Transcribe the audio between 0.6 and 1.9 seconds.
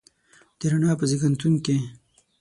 رڼا په زیږنتون کې